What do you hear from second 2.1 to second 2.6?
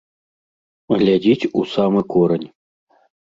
корань.